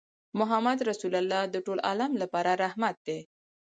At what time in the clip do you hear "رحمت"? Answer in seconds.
2.63-2.95